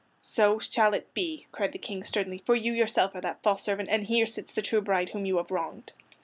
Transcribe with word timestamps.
"So 0.19 0.57
shall 0.57 0.95
it 0.95 1.13
be," 1.13 1.45
cried 1.51 1.73
the 1.73 1.77
King 1.77 2.03
sternly, 2.03 2.41
"for 2.43 2.55
you 2.55 2.73
yourself 2.73 3.13
are 3.13 3.21
that 3.21 3.43
false 3.43 3.61
servant, 3.61 3.89
and 3.89 4.03
here 4.07 4.25
sits 4.25 4.51
the 4.51 4.63
true 4.63 4.81
bride 4.81 5.09
whom 5.09 5.27
you 5.27 5.37
have 5.37 5.51
wronged." 5.51 5.93